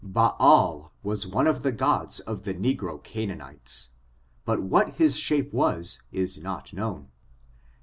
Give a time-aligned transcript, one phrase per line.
[0.03, 3.89] Baal was one of the gods of the negro Canaan ites,
[4.45, 7.09] but what his shape was is not known.